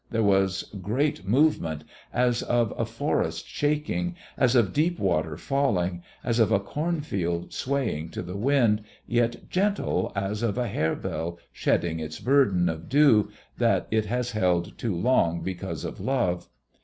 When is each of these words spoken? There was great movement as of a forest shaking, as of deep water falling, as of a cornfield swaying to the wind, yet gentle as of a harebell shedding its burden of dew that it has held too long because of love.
There 0.09 0.23
was 0.23 0.63
great 0.81 1.27
movement 1.27 1.83
as 2.11 2.41
of 2.41 2.73
a 2.75 2.85
forest 2.87 3.47
shaking, 3.47 4.15
as 4.35 4.55
of 4.55 4.73
deep 4.73 4.97
water 4.97 5.37
falling, 5.37 6.01
as 6.23 6.39
of 6.39 6.51
a 6.51 6.59
cornfield 6.59 7.53
swaying 7.53 8.09
to 8.09 8.23
the 8.23 8.35
wind, 8.35 8.81
yet 9.05 9.47
gentle 9.51 10.11
as 10.15 10.41
of 10.41 10.57
a 10.57 10.67
harebell 10.67 11.37
shedding 11.51 11.99
its 11.99 12.19
burden 12.19 12.67
of 12.67 12.89
dew 12.89 13.29
that 13.59 13.87
it 13.91 14.05
has 14.05 14.31
held 14.31 14.75
too 14.79 14.95
long 14.95 15.43
because 15.43 15.83
of 15.85 15.99
love. 15.99 16.47